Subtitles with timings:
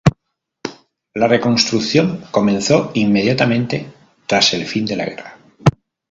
[1.13, 3.85] La reconstrucción comenzó inmediatamente
[4.25, 5.37] tras el fin de la guerra.